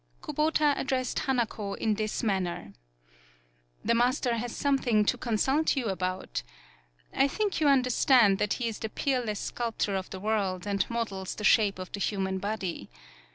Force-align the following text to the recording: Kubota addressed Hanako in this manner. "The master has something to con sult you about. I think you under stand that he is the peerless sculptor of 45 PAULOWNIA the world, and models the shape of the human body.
Kubota 0.23 0.73
addressed 0.77 1.19
Hanako 1.27 1.75
in 1.77 1.93
this 1.93 2.23
manner. 2.23 2.73
"The 3.85 3.93
master 3.93 4.33
has 4.37 4.55
something 4.55 5.05
to 5.05 5.15
con 5.15 5.37
sult 5.37 5.75
you 5.75 5.89
about. 5.89 6.41
I 7.13 7.27
think 7.27 7.61
you 7.61 7.67
under 7.67 7.91
stand 7.91 8.39
that 8.39 8.53
he 8.53 8.67
is 8.67 8.79
the 8.79 8.89
peerless 8.89 9.39
sculptor 9.39 9.95
of 9.95 10.07
45 10.07 10.09
PAULOWNIA 10.09 10.09
the 10.09 10.19
world, 10.19 10.65
and 10.65 10.89
models 10.89 11.35
the 11.35 11.43
shape 11.43 11.77
of 11.77 11.91
the 11.91 11.99
human 11.99 12.39
body. 12.39 12.89